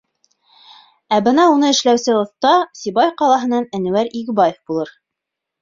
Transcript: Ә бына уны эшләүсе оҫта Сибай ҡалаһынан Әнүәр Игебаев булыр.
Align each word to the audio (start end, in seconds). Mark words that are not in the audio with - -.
Ә 1.17 1.19
бына 1.27 1.45
уны 1.57 1.69
эшләүсе 1.75 2.15
оҫта 2.21 2.53
Сибай 2.81 3.13
ҡалаһынан 3.21 3.71
Әнүәр 3.81 4.11
Игебаев 4.23 4.61
булыр. 4.73 4.97